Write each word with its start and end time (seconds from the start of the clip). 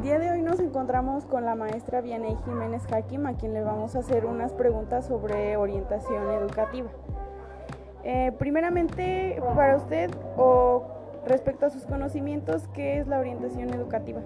El 0.00 0.04
día 0.04 0.18
de 0.18 0.30
hoy 0.30 0.40
nos 0.40 0.58
encontramos 0.60 1.26
con 1.26 1.44
la 1.44 1.54
maestra 1.54 2.00
Vianey 2.00 2.34
Jiménez 2.46 2.90
Hakim, 2.90 3.26
a 3.26 3.34
quien 3.34 3.52
le 3.52 3.62
vamos 3.62 3.94
a 3.94 3.98
hacer 3.98 4.24
unas 4.24 4.54
preguntas 4.54 5.04
sobre 5.04 5.58
orientación 5.58 6.30
educativa. 6.30 6.88
Eh, 8.02 8.32
primeramente, 8.38 9.38
para 9.54 9.76
usted 9.76 10.10
o 10.38 10.86
respecto 11.26 11.66
a 11.66 11.68
sus 11.68 11.84
conocimientos, 11.84 12.66
¿qué 12.72 12.98
es 12.98 13.08
la 13.08 13.18
orientación 13.18 13.74
educativa? 13.74 14.22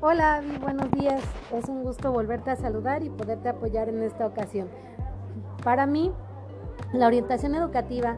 Hola, 0.00 0.42
buenos 0.60 0.88
días. 0.92 1.20
Es 1.52 1.68
un 1.68 1.82
gusto 1.82 2.12
volverte 2.12 2.52
a 2.52 2.56
saludar 2.56 3.02
y 3.02 3.10
poderte 3.10 3.48
apoyar 3.48 3.88
en 3.88 4.04
esta 4.04 4.26
ocasión. 4.26 4.68
Para 5.64 5.86
mí, 5.86 6.12
la 6.92 7.08
orientación 7.08 7.56
educativa 7.56 8.16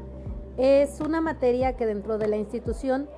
es 0.58 1.00
una 1.00 1.22
materia 1.22 1.74
que 1.74 1.86
dentro 1.86 2.18
de 2.18 2.28
la 2.28 2.36
institución 2.36 3.08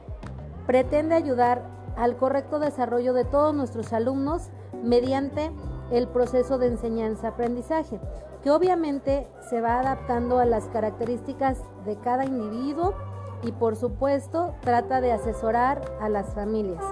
pretende 0.68 1.16
ayudar 1.16 1.74
al 1.96 2.16
correcto 2.16 2.58
desarrollo 2.58 3.12
de 3.12 3.24
todos 3.24 3.54
nuestros 3.54 3.92
alumnos 3.92 4.50
mediante 4.82 5.52
el 5.90 6.08
proceso 6.08 6.58
de 6.58 6.68
enseñanza-aprendizaje, 6.68 8.00
que 8.42 8.50
obviamente 8.50 9.28
se 9.48 9.60
va 9.60 9.80
adaptando 9.80 10.38
a 10.38 10.44
las 10.44 10.66
características 10.68 11.58
de 11.84 11.96
cada 11.96 12.24
individuo 12.24 12.94
y 13.42 13.52
por 13.52 13.76
supuesto 13.76 14.54
trata 14.60 15.00
de 15.00 15.12
asesorar 15.12 15.80
a 16.00 16.08
las 16.08 16.34
familias. 16.34 16.84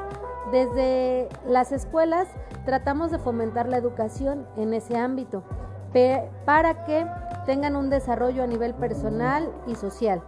Desde 0.50 1.28
las 1.46 1.72
escuelas 1.72 2.28
tratamos 2.64 3.10
de 3.10 3.18
fomentar 3.18 3.68
la 3.68 3.78
educación 3.78 4.46
en 4.56 4.74
ese 4.74 4.96
ámbito 4.96 5.42
para 6.44 6.84
que 6.84 7.06
tengan 7.44 7.76
un 7.76 7.90
desarrollo 7.90 8.42
a 8.42 8.46
nivel 8.46 8.74
personal 8.74 9.50
y 9.66 9.74
social. 9.74 10.22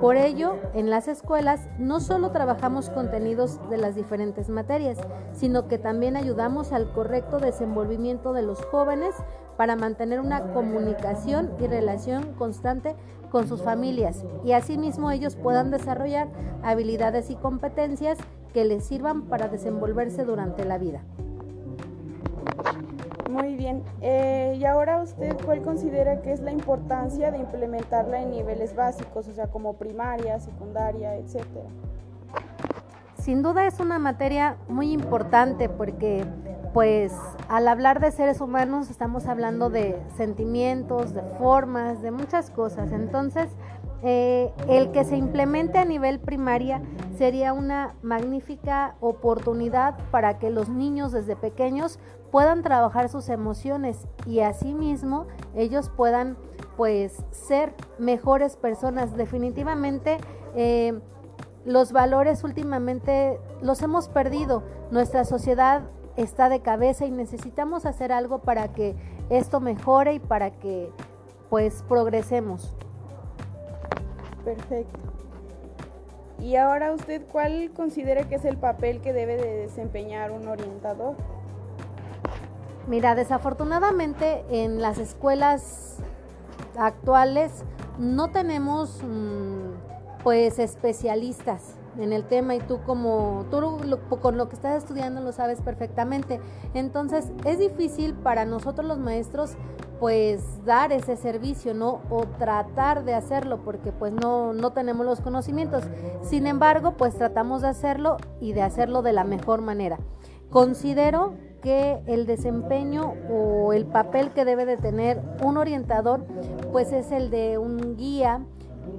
Por 0.00 0.16
ello, 0.16 0.56
en 0.74 0.90
las 0.90 1.08
escuelas 1.08 1.68
no 1.78 2.00
solo 2.00 2.30
trabajamos 2.30 2.90
contenidos 2.90 3.58
de 3.70 3.78
las 3.78 3.94
diferentes 3.94 4.48
materias, 4.48 4.98
sino 5.32 5.68
que 5.68 5.78
también 5.78 6.16
ayudamos 6.16 6.72
al 6.72 6.92
correcto 6.92 7.38
desenvolvimiento 7.38 8.32
de 8.32 8.42
los 8.42 8.64
jóvenes 8.66 9.14
para 9.56 9.76
mantener 9.76 10.20
una 10.20 10.52
comunicación 10.52 11.50
y 11.60 11.66
relación 11.66 12.34
constante 12.34 12.96
con 13.30 13.46
sus 13.46 13.62
familias 13.62 14.24
y 14.44 14.52
asimismo 14.52 15.10
ellos 15.10 15.36
puedan 15.36 15.70
desarrollar 15.70 16.28
habilidades 16.62 17.30
y 17.30 17.36
competencias 17.36 18.18
que 18.52 18.64
les 18.64 18.84
sirvan 18.84 19.22
para 19.22 19.48
desenvolverse 19.48 20.24
durante 20.24 20.64
la 20.64 20.78
vida. 20.78 21.02
Muy 23.30 23.54
bien. 23.54 23.84
Eh, 24.00 24.56
y 24.58 24.64
ahora 24.64 25.00
usted, 25.00 25.36
¿cuál 25.44 25.62
considera 25.62 26.20
que 26.20 26.32
es 26.32 26.40
la 26.40 26.50
importancia 26.50 27.30
de 27.30 27.38
implementarla 27.38 28.22
en 28.22 28.30
niveles 28.30 28.74
básicos, 28.74 29.28
o 29.28 29.32
sea, 29.32 29.46
como 29.46 29.74
primaria, 29.74 30.40
secundaria, 30.40 31.14
etcétera? 31.14 31.68
Sin 33.18 33.42
duda 33.42 33.66
es 33.66 33.78
una 33.78 33.98
materia 33.98 34.56
muy 34.68 34.92
importante 34.92 35.68
porque, 35.68 36.24
pues, 36.72 37.12
al 37.48 37.68
hablar 37.68 38.00
de 38.00 38.10
seres 38.10 38.40
humanos 38.40 38.90
estamos 38.90 39.26
hablando 39.26 39.70
de 39.70 39.96
sentimientos, 40.16 41.14
de 41.14 41.22
formas, 41.38 42.02
de 42.02 42.10
muchas 42.10 42.50
cosas. 42.50 42.90
Entonces, 42.90 43.48
eh, 44.02 44.52
el 44.68 44.92
que 44.92 45.04
se 45.04 45.16
implemente 45.16 45.78
a 45.78 45.84
nivel 45.84 46.20
primaria 46.20 46.82
sería 47.16 47.52
una 47.52 47.94
magnífica 48.02 48.96
oportunidad 49.00 49.98
para 50.10 50.38
que 50.38 50.50
los 50.50 50.70
niños 50.70 51.12
desde 51.12 51.36
pequeños 51.36 51.98
puedan 52.30 52.62
trabajar 52.62 53.08
sus 53.10 53.28
emociones 53.28 54.06
y 54.26 54.40
asimismo 54.40 55.26
ellos 55.54 55.90
puedan 55.94 56.38
pues 56.76 57.24
ser 57.30 57.74
mejores 57.98 58.56
personas. 58.56 59.14
Definitivamente 59.16 60.16
eh, 60.54 60.98
los 61.66 61.92
valores 61.92 62.42
últimamente 62.42 63.38
los 63.60 63.82
hemos 63.82 64.08
perdido. 64.08 64.62
Nuestra 64.90 65.24
sociedad 65.24 65.82
está 66.16 66.48
de 66.48 66.60
cabeza 66.60 67.04
y 67.04 67.10
necesitamos 67.10 67.84
hacer 67.84 68.12
algo 68.12 68.38
para 68.38 68.72
que 68.72 68.96
esto 69.28 69.60
mejore 69.60 70.14
y 70.14 70.18
para 70.20 70.52
que 70.52 70.90
pues 71.50 71.84
progresemos. 71.86 72.74
Perfecto. 74.54 74.98
Y 76.40 76.56
ahora 76.56 76.92
usted, 76.92 77.22
¿cuál 77.30 77.70
considera 77.72 78.28
que 78.28 78.34
es 78.34 78.44
el 78.44 78.56
papel 78.56 79.00
que 79.00 79.12
debe 79.12 79.36
de 79.36 79.56
desempeñar 79.58 80.32
un 80.32 80.48
orientador? 80.48 81.14
Mira, 82.88 83.14
desafortunadamente 83.14 84.42
en 84.50 84.82
las 84.82 84.98
escuelas 84.98 85.98
actuales 86.76 87.62
no 87.98 88.32
tenemos 88.32 89.00
mm, 89.04 89.99
pues 90.22 90.58
especialistas 90.58 91.76
en 91.98 92.12
el 92.12 92.24
tema 92.24 92.54
y 92.54 92.60
tú 92.60 92.80
como 92.86 93.46
tú 93.50 94.18
con 94.20 94.36
lo 94.36 94.48
que 94.48 94.54
estás 94.54 94.82
estudiando 94.82 95.20
lo 95.20 95.32
sabes 95.32 95.60
perfectamente. 95.60 96.40
Entonces 96.74 97.32
es 97.44 97.58
difícil 97.58 98.14
para 98.14 98.44
nosotros 98.44 98.86
los 98.86 98.98
maestros 98.98 99.56
pues 99.98 100.64
dar 100.64 100.92
ese 100.92 101.16
servicio, 101.16 101.74
¿no? 101.74 102.00
O 102.08 102.24
tratar 102.38 103.04
de 103.04 103.14
hacerlo 103.14 103.60
porque 103.62 103.92
pues 103.92 104.12
no, 104.12 104.54
no 104.54 104.72
tenemos 104.72 105.04
los 105.04 105.20
conocimientos. 105.20 105.84
Sin 106.22 106.46
embargo, 106.46 106.94
pues 106.96 107.16
tratamos 107.16 107.60
de 107.60 107.68
hacerlo 107.68 108.16
y 108.40 108.54
de 108.54 108.62
hacerlo 108.62 109.02
de 109.02 109.12
la 109.12 109.24
mejor 109.24 109.60
manera. 109.60 109.98
Considero 110.48 111.34
que 111.60 112.00
el 112.06 112.24
desempeño 112.24 113.12
o 113.30 113.74
el 113.74 113.84
papel 113.84 114.30
que 114.30 114.46
debe 114.46 114.64
de 114.64 114.78
tener 114.78 115.20
un 115.44 115.58
orientador 115.58 116.24
pues 116.72 116.92
es 116.92 117.12
el 117.12 117.30
de 117.30 117.58
un 117.58 117.96
guía 117.96 118.40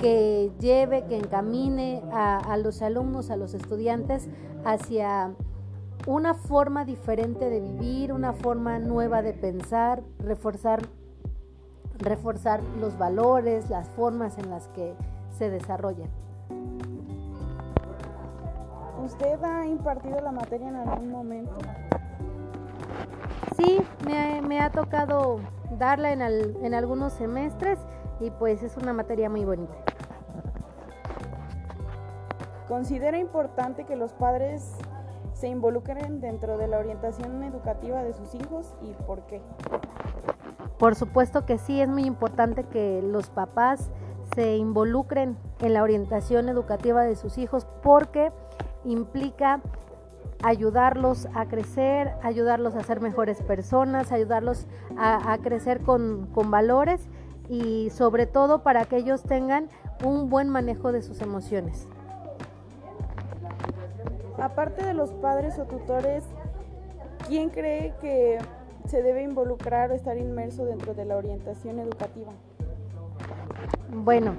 que 0.02 0.52
lleve, 0.60 1.06
que 1.06 1.16
encamine 1.16 2.02
a, 2.12 2.38
a 2.40 2.58
los 2.58 2.82
alumnos, 2.82 3.30
a 3.30 3.38
los 3.38 3.54
estudiantes 3.54 4.28
hacia 4.66 5.34
una 6.08 6.34
forma 6.34 6.86
diferente 6.86 7.50
de 7.50 7.60
vivir, 7.60 8.12
una 8.12 8.34
forma 8.34 8.80
nueva 8.80 9.22
de 9.22 9.34
pensar, 9.34 10.02
reforzar, 10.20 10.82
reforzar 12.00 12.62
los 12.80 12.98
valores, 12.98 13.70
las 13.70 13.88
formas 13.90 14.38
en 14.38 14.50
las 14.50 14.68
que 14.70 14.96
se 15.38 15.50
desarrollan. 15.50 16.10
¿Usted 19.06 19.44
ha 19.44 19.66
impartido 19.66 20.20
la 20.22 20.32
materia 20.32 20.70
en 20.70 20.76
algún 20.76 21.12
momento? 21.12 21.56
Sí, 23.58 23.82
me, 24.48 24.60
ha 24.60 24.72
tocado 24.72 25.40
darla 25.78 26.12
en, 26.12 26.22
en 26.22 26.74
algunos 26.74 27.14
semestres 27.14 27.80
y 28.20 28.30
pues 28.32 28.64
es 28.64 28.78
una 28.78 28.94
materia 28.94 29.30
muy 29.30 29.44
bonita. 29.44 29.74
¿Considera 32.72 33.18
importante 33.18 33.84
que 33.84 33.98
los 33.98 34.14
padres 34.14 34.78
se 35.34 35.50
involucren 35.50 36.22
dentro 36.22 36.58
de 36.58 36.70
la 36.70 36.80
orientación 36.80 37.44
educativa 37.44 38.02
de 38.02 38.14
sus 38.14 38.34
hijos 38.34 38.74
y 38.82 38.94
por 39.06 39.26
qué? 39.28 39.42
Por 40.80 40.96
supuesto 40.96 41.46
que 41.46 41.58
sí, 41.58 41.82
es 41.82 41.90
muy 41.90 42.06
importante 42.06 42.64
que 42.64 43.02
los 43.02 43.30
papás 43.30 43.92
se 44.36 44.56
involucren 44.56 45.36
en 45.60 45.74
la 45.74 45.84
orientación 45.84 46.48
educativa 46.48 47.04
de 47.04 47.18
sus 47.18 47.38
hijos 47.38 47.68
porque 47.84 48.32
implica 48.86 49.60
ayudarlos 50.42 51.28
a 51.36 51.48
crecer, 51.48 52.14
ayudarlos 52.24 52.76
a 52.76 52.84
ser 52.84 53.02
mejores 53.02 53.42
personas, 53.42 54.14
ayudarlos 54.14 54.66
a, 54.98 55.38
crecer 55.44 55.82
con, 55.82 56.32
valores 56.50 57.10
y 57.50 57.90
sobre 57.90 58.28
todo 58.28 58.64
para 58.64 58.86
que 58.86 58.96
ellos 58.96 59.24
tengan 59.24 59.68
un 60.06 60.30
buen 60.30 60.48
manejo 60.48 60.94
de 60.94 61.02
sus 61.02 61.20
emociones. 61.20 61.90
Aparte 64.42 64.84
de 64.84 64.96
los 64.96 65.12
padres 65.12 65.60
o 65.60 65.66
tutores, 65.66 66.24
¿quién 67.28 67.52
cree 67.52 67.94
que 68.02 68.40
se 68.88 69.04
debe 69.04 69.22
involucrar 69.22 69.92
o 69.92 69.94
estar 69.94 70.18
inmerso 70.18 70.66
dentro 70.66 70.96
de 70.96 71.06
la 71.06 71.16
orientación 71.16 71.78
educativa? 71.78 72.32
Bueno, 73.94 74.34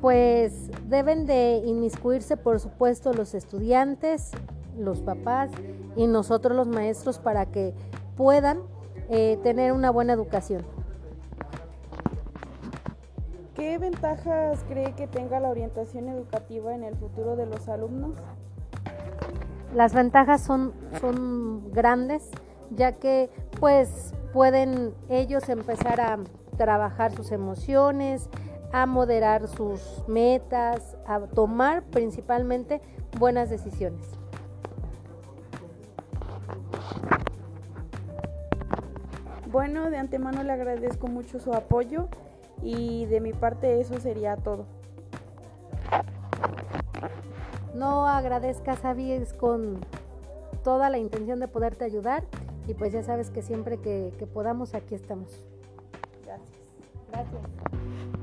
pues 0.00 0.72
deben 0.88 1.24
de 1.26 1.62
inmiscuirse, 1.64 2.36
por 2.36 2.58
supuesto, 2.58 3.12
los 3.12 3.32
estudiantes, 3.32 4.32
los 4.76 5.02
papás 5.02 5.52
y 5.94 6.08
nosotros 6.08 6.56
los 6.56 6.66
maestros 6.66 7.20
para 7.20 7.46
que 7.46 7.74
puedan 8.16 8.58
eh, 9.08 9.38
tener 9.44 9.72
una 9.72 9.90
buena 9.90 10.14
educación. 10.14 10.62
¿Qué 13.54 13.78
ventajas 13.78 14.64
cree 14.68 14.94
que 14.94 15.06
tenga 15.06 15.38
la 15.38 15.48
orientación 15.48 16.08
educativa 16.08 16.74
en 16.74 16.82
el 16.82 16.96
futuro 16.96 17.36
de 17.36 17.46
los 17.46 17.68
alumnos? 17.68 18.14
Las 19.74 19.92
ventajas 19.92 20.40
son, 20.40 20.72
son 21.00 21.72
grandes, 21.72 22.30
ya 22.70 22.92
que 22.92 23.28
pues 23.58 24.14
pueden 24.32 24.94
ellos 25.08 25.48
empezar 25.48 26.00
a 26.00 26.20
trabajar 26.56 27.10
sus 27.10 27.32
emociones, 27.32 28.30
a 28.72 28.86
moderar 28.86 29.48
sus 29.48 30.04
metas, 30.06 30.96
a 31.08 31.18
tomar 31.22 31.82
principalmente 31.82 32.80
buenas 33.18 33.50
decisiones. 33.50 34.06
Bueno, 39.50 39.90
de 39.90 39.96
antemano 39.96 40.44
le 40.44 40.52
agradezco 40.52 41.08
mucho 41.08 41.40
su 41.40 41.52
apoyo 41.52 42.08
y 42.62 43.06
de 43.06 43.20
mi 43.20 43.32
parte 43.32 43.80
eso 43.80 43.98
sería 43.98 44.36
todo. 44.36 44.66
No 47.74 48.06
agradezcas 48.06 48.84
a 48.84 48.94
con, 49.34 49.80
toda 50.64 50.90
la 50.90 50.98
intención 50.98 51.38
de 51.38 51.46
poderte 51.46 51.84
ayudar 51.84 52.24
y 52.66 52.74
pues 52.74 52.92
ya 52.92 53.02
sabes 53.02 53.30
que 53.30 53.42
siempre 53.42 53.78
que, 53.78 54.12
que 54.18 54.26
podamos 54.26 54.74
aquí 54.74 54.94
estamos. 54.94 55.44
Gracias. 56.24 56.50
Gracias. 57.12 58.13